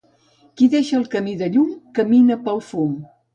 [0.61, 1.67] Qui deixa el camí de llum,
[2.01, 2.99] camina pel fum.